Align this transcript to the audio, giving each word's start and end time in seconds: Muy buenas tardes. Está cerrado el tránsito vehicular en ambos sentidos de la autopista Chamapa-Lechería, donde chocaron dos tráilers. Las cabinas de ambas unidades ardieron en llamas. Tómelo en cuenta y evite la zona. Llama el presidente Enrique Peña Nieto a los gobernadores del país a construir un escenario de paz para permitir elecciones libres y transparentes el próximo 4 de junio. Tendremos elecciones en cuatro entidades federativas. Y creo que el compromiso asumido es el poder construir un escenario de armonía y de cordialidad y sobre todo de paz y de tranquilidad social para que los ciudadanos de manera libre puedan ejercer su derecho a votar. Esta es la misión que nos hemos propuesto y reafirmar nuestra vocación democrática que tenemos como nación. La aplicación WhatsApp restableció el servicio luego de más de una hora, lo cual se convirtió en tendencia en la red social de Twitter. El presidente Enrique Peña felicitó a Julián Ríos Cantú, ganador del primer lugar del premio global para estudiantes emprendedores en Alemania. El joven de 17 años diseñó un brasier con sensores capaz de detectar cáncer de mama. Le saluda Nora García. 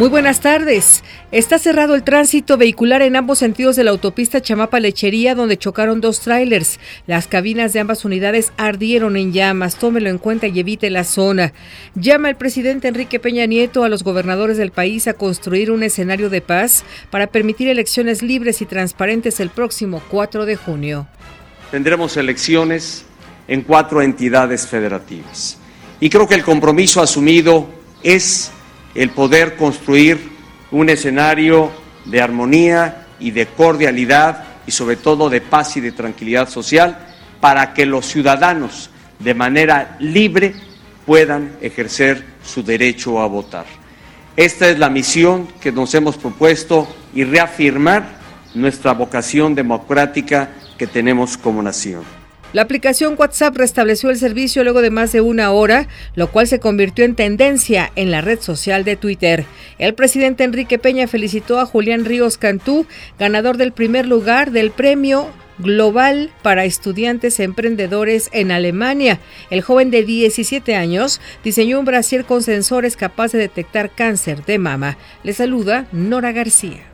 Muy 0.00 0.08
buenas 0.08 0.40
tardes. 0.40 1.04
Está 1.30 1.58
cerrado 1.58 1.94
el 1.94 2.04
tránsito 2.04 2.56
vehicular 2.56 3.02
en 3.02 3.16
ambos 3.16 3.38
sentidos 3.38 3.76
de 3.76 3.84
la 3.84 3.90
autopista 3.90 4.40
Chamapa-Lechería, 4.40 5.34
donde 5.34 5.58
chocaron 5.58 6.00
dos 6.00 6.20
tráilers. 6.20 6.80
Las 7.06 7.26
cabinas 7.26 7.74
de 7.74 7.80
ambas 7.80 8.06
unidades 8.06 8.50
ardieron 8.56 9.18
en 9.18 9.34
llamas. 9.34 9.76
Tómelo 9.76 10.08
en 10.08 10.16
cuenta 10.16 10.46
y 10.46 10.58
evite 10.58 10.88
la 10.88 11.04
zona. 11.04 11.52
Llama 11.94 12.30
el 12.30 12.36
presidente 12.36 12.88
Enrique 12.88 13.20
Peña 13.20 13.44
Nieto 13.44 13.84
a 13.84 13.90
los 13.90 14.02
gobernadores 14.02 14.56
del 14.56 14.70
país 14.70 15.06
a 15.06 15.12
construir 15.12 15.70
un 15.70 15.82
escenario 15.82 16.30
de 16.30 16.40
paz 16.40 16.82
para 17.10 17.26
permitir 17.26 17.68
elecciones 17.68 18.22
libres 18.22 18.62
y 18.62 18.64
transparentes 18.64 19.38
el 19.38 19.50
próximo 19.50 20.00
4 20.10 20.46
de 20.46 20.56
junio. 20.56 21.08
Tendremos 21.70 22.16
elecciones 22.16 23.04
en 23.48 23.60
cuatro 23.60 24.00
entidades 24.00 24.66
federativas. 24.66 25.58
Y 26.00 26.08
creo 26.08 26.26
que 26.26 26.36
el 26.36 26.42
compromiso 26.42 27.02
asumido 27.02 27.68
es 28.02 28.50
el 28.94 29.10
poder 29.10 29.56
construir 29.56 30.30
un 30.70 30.88
escenario 30.88 31.70
de 32.04 32.20
armonía 32.20 33.06
y 33.18 33.30
de 33.30 33.46
cordialidad 33.46 34.44
y 34.66 34.70
sobre 34.70 34.96
todo 34.96 35.30
de 35.30 35.40
paz 35.40 35.76
y 35.76 35.80
de 35.80 35.92
tranquilidad 35.92 36.48
social 36.48 36.98
para 37.40 37.72
que 37.74 37.86
los 37.86 38.06
ciudadanos 38.06 38.90
de 39.18 39.34
manera 39.34 39.96
libre 40.00 40.54
puedan 41.06 41.56
ejercer 41.60 42.24
su 42.44 42.62
derecho 42.62 43.20
a 43.20 43.26
votar. 43.26 43.66
Esta 44.36 44.68
es 44.68 44.78
la 44.78 44.90
misión 44.90 45.48
que 45.60 45.72
nos 45.72 45.94
hemos 45.94 46.16
propuesto 46.16 46.88
y 47.14 47.24
reafirmar 47.24 48.20
nuestra 48.54 48.92
vocación 48.92 49.54
democrática 49.54 50.50
que 50.78 50.86
tenemos 50.86 51.36
como 51.36 51.62
nación. 51.62 52.19
La 52.52 52.62
aplicación 52.62 53.14
WhatsApp 53.16 53.56
restableció 53.56 54.10
el 54.10 54.18
servicio 54.18 54.64
luego 54.64 54.82
de 54.82 54.90
más 54.90 55.12
de 55.12 55.20
una 55.20 55.52
hora, 55.52 55.86
lo 56.16 56.32
cual 56.32 56.48
se 56.48 56.58
convirtió 56.58 57.04
en 57.04 57.14
tendencia 57.14 57.92
en 57.94 58.10
la 58.10 58.22
red 58.22 58.40
social 58.40 58.82
de 58.82 58.96
Twitter. 58.96 59.44
El 59.78 59.94
presidente 59.94 60.42
Enrique 60.42 60.78
Peña 60.78 61.06
felicitó 61.06 61.60
a 61.60 61.66
Julián 61.66 62.04
Ríos 62.04 62.38
Cantú, 62.38 62.86
ganador 63.20 63.56
del 63.56 63.70
primer 63.70 64.08
lugar 64.08 64.50
del 64.50 64.72
premio 64.72 65.28
global 65.58 66.32
para 66.42 66.64
estudiantes 66.64 67.38
emprendedores 67.38 68.30
en 68.32 68.50
Alemania. 68.50 69.20
El 69.50 69.62
joven 69.62 69.92
de 69.92 70.02
17 70.02 70.74
años 70.74 71.20
diseñó 71.44 71.78
un 71.78 71.84
brasier 71.84 72.24
con 72.24 72.42
sensores 72.42 72.96
capaz 72.96 73.30
de 73.30 73.38
detectar 73.38 73.90
cáncer 73.90 74.44
de 74.44 74.58
mama. 74.58 74.98
Le 75.22 75.34
saluda 75.34 75.86
Nora 75.92 76.32
García. 76.32 76.89